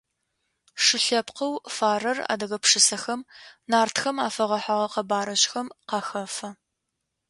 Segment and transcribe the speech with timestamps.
[0.83, 3.21] Шы лъэпкъэу фарэр адыгэ пшысэхэм,
[3.69, 6.49] Нартхэм афэгъэхьыгъэ къэбарыжъхэм къахэфэ.